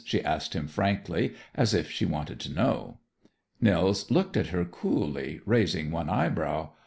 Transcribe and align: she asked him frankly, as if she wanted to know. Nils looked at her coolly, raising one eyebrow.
she 0.03 0.23
asked 0.25 0.55
him 0.55 0.65
frankly, 0.67 1.31
as 1.53 1.75
if 1.75 1.91
she 1.91 2.07
wanted 2.07 2.39
to 2.39 2.51
know. 2.51 2.97
Nils 3.61 4.09
looked 4.09 4.35
at 4.35 4.47
her 4.47 4.65
coolly, 4.65 5.41
raising 5.45 5.91
one 5.91 6.09
eyebrow. 6.09 6.71